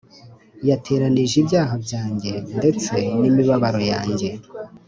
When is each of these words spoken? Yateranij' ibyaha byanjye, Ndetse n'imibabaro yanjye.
Yateranij' 0.69 1.37
ibyaha 1.41 1.75
byanjye, 1.85 2.31
Ndetse 2.57 2.93
n'imibabaro 3.19 3.81
yanjye. 3.91 4.29